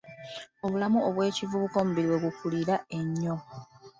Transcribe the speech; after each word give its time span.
Mu 0.59 0.67
bulamu 0.71 0.99
obw'ekivubuka 1.09 1.75
omubiri 1.79 2.07
we 2.11 2.17
gukulira 2.25 2.75
ennyo. 2.97 3.35